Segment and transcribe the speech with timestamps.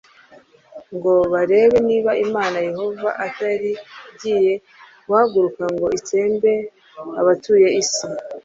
[0.95, 3.71] ngo barebe niba Imana Yehoya itari
[4.11, 4.53] igiye
[5.05, 6.51] guhaguruka ngo itsembe
[7.19, 8.07] abatuye isi.